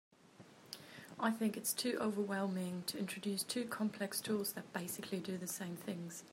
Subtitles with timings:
[1.19, 5.75] I think it’s too overwhelming to introduce two complex tools that basically do the same
[5.77, 6.23] things.